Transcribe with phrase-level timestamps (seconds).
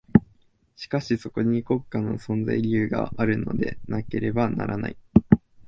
[0.75, 4.97] しかしそこに国家の存在理由があるのでなければならない。